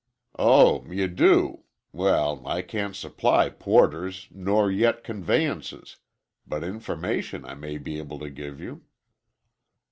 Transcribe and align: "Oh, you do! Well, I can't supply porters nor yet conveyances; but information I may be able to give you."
"Oh, 0.39 0.83
you 0.89 1.07
do! 1.07 1.65
Well, 1.91 2.41
I 2.47 2.63
can't 2.63 2.95
supply 2.95 3.49
porters 3.49 4.29
nor 4.31 4.71
yet 4.71 5.03
conveyances; 5.03 5.97
but 6.47 6.63
information 6.63 7.45
I 7.45 7.53
may 7.53 7.77
be 7.77 7.99
able 7.99 8.17
to 8.17 8.31
give 8.31 8.59
you." 8.59 8.81